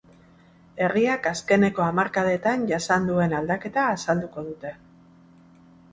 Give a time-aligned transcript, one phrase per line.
[0.85, 4.77] Herriak azkeneko hamarkadetan jasan duen aldaketa azalduko dute.